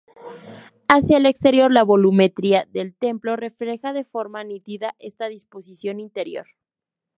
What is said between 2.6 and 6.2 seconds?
del templo refleja de forma nítida esta disposición